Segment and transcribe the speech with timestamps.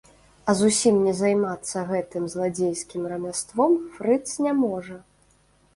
[0.51, 5.01] А зусім не займацца гэтым зладзейскім рамяством фрыц не можа.